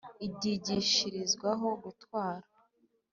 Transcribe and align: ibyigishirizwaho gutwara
ibyigishirizwaho 0.25 1.67
gutwara 1.83 2.45